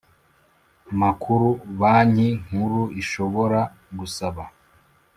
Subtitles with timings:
[1.01, 1.47] makuru
[1.79, 3.59] Banki Nkuru ishobora
[3.97, 4.43] gusaba